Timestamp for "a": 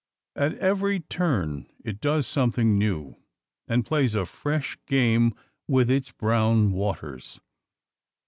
4.15-4.25